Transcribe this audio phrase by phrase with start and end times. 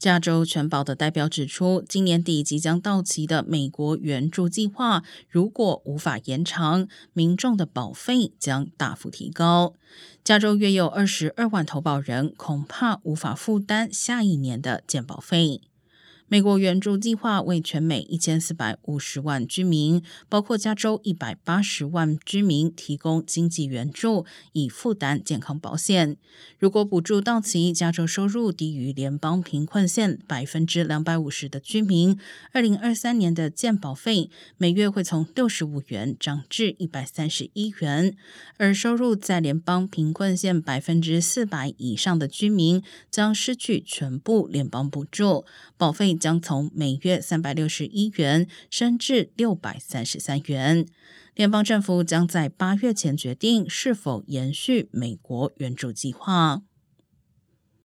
[0.00, 9.74] 加州全保的代表指出，今年底即将到期的美国援助计划，如果无法延长，民众的保费将大幅提高。
[10.24, 15.60] 加州约有二十二万投保人，恐怕无法负担下一年的健保费。
[16.30, 26.16] 美国援助计划为全美一千四百五十万居民，包括加州一百八十万居民提供经济援助，以负担健康保险。
[26.60, 32.16] 如果补助到期，加州收入低于联邦贫困线百分之两百五十的居民，
[32.52, 38.12] 二零二三年的健保费每月会从六十五元涨至一百三十一元；
[38.56, 45.44] 而收入在联邦贫困线百分之四百以上的居民将失去全部联邦补助，
[45.76, 46.16] 保费。
[46.20, 50.86] 将从每月三百六十一元升至六百三十三元。
[51.34, 56.62] 联邦政府将在八月前决定是否延续美国援助计划。